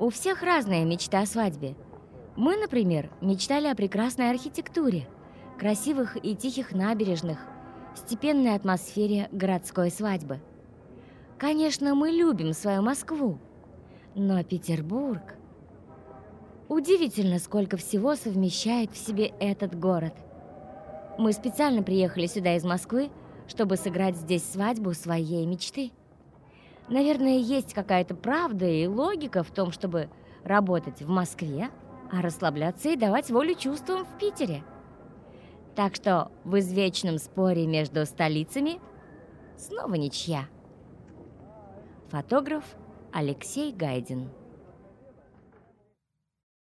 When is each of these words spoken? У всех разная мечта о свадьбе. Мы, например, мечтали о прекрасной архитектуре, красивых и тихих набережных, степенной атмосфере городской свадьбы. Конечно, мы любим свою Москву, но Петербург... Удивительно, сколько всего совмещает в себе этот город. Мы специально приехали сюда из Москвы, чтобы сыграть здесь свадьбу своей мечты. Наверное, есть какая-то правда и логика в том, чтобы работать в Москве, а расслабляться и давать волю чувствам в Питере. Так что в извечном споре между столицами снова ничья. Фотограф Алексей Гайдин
У 0.00 0.10
всех 0.10 0.44
разная 0.44 0.84
мечта 0.84 1.22
о 1.22 1.26
свадьбе. 1.26 1.74
Мы, 2.36 2.56
например, 2.56 3.10
мечтали 3.20 3.66
о 3.66 3.74
прекрасной 3.74 4.30
архитектуре, 4.30 5.08
красивых 5.58 6.16
и 6.24 6.36
тихих 6.36 6.70
набережных, 6.70 7.40
степенной 7.96 8.54
атмосфере 8.54 9.28
городской 9.32 9.90
свадьбы. 9.90 10.38
Конечно, 11.36 11.96
мы 11.96 12.10
любим 12.10 12.52
свою 12.52 12.82
Москву, 12.82 13.38
но 14.14 14.42
Петербург... 14.44 15.34
Удивительно, 16.68 17.38
сколько 17.38 17.78
всего 17.78 18.14
совмещает 18.14 18.92
в 18.92 18.98
себе 18.98 19.32
этот 19.40 19.76
город. 19.76 20.12
Мы 21.16 21.32
специально 21.32 21.82
приехали 21.82 22.26
сюда 22.26 22.56
из 22.56 22.62
Москвы, 22.62 23.10
чтобы 23.48 23.76
сыграть 23.76 24.16
здесь 24.16 24.44
свадьбу 24.44 24.92
своей 24.92 25.46
мечты. 25.46 25.92
Наверное, 26.90 27.38
есть 27.38 27.74
какая-то 27.74 28.14
правда 28.14 28.66
и 28.66 28.86
логика 28.86 29.42
в 29.42 29.50
том, 29.50 29.72
чтобы 29.72 30.08
работать 30.42 31.02
в 31.02 31.08
Москве, 31.08 31.70
а 32.10 32.22
расслабляться 32.22 32.88
и 32.88 32.96
давать 32.96 33.30
волю 33.30 33.54
чувствам 33.54 34.06
в 34.06 34.18
Питере. 34.18 34.62
Так 35.74 35.94
что 35.94 36.32
в 36.44 36.58
извечном 36.58 37.18
споре 37.18 37.66
между 37.66 38.04
столицами 38.06 38.80
снова 39.56 39.94
ничья. 39.94 40.46
Фотограф 42.08 42.64
Алексей 43.12 43.72
Гайдин 43.72 44.30